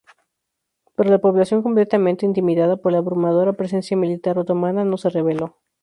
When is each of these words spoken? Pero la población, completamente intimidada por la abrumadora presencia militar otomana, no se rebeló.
Pero 0.95 1.11
la 1.11 1.19
población, 1.19 1.61
completamente 1.61 2.25
intimidada 2.25 2.75
por 2.75 2.91
la 2.91 2.97
abrumadora 2.97 3.53
presencia 3.53 3.95
militar 3.95 4.39
otomana, 4.39 4.83
no 4.83 4.97
se 4.97 5.09
rebeló. 5.09 5.57